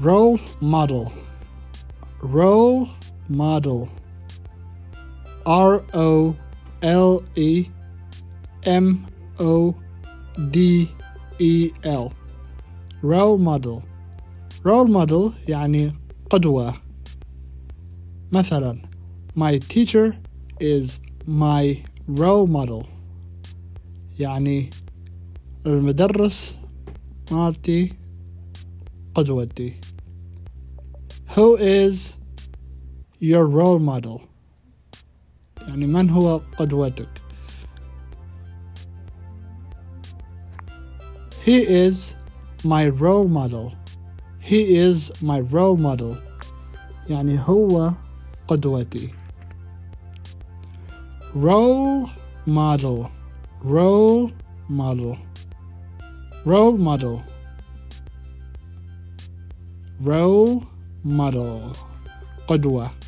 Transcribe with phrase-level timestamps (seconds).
[0.00, 1.12] role model
[2.22, 2.88] role
[3.28, 3.88] model
[5.46, 6.34] R O
[6.82, 7.66] L E
[8.64, 9.06] M
[9.40, 9.74] O
[10.50, 10.88] D
[11.38, 12.12] E L
[13.02, 13.82] role model
[14.64, 15.92] role model يعني
[16.30, 16.74] قدوة
[18.32, 18.82] مثلا
[19.36, 20.14] my teacher
[20.60, 22.84] is my role model
[24.18, 24.70] يعني
[25.66, 26.58] المدرس
[27.32, 27.92] مالتي
[29.14, 29.74] قدوتي
[31.36, 32.16] Who is
[33.20, 34.20] your role model
[35.68, 37.08] يعني من هو قدوتك
[41.44, 42.14] He is
[42.64, 43.72] my role model
[44.40, 46.16] He is my role model
[47.08, 47.92] يعني هو
[48.48, 49.10] قدوتي
[51.34, 52.08] role
[52.46, 53.10] model
[53.62, 54.32] role
[54.68, 55.16] model
[56.44, 57.22] role model
[60.01, 60.63] Role
[61.03, 61.71] model.
[62.47, 63.02] Odwa.